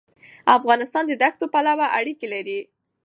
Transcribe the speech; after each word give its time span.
افغانستان 0.57 1.03
د 1.07 1.13
دښتو 1.21 1.45
پلوه 1.53 1.87
اړیکې 1.99 2.27
لري. 2.33 2.59